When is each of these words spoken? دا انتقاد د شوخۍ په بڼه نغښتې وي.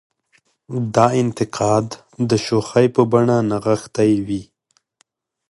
دا 0.95 1.07
انتقاد 1.21 1.87
د 2.29 2.31
شوخۍ 2.45 2.85
په 2.95 3.01
بڼه 3.11 3.37
نغښتې 3.49 4.11
وي. 4.27 4.43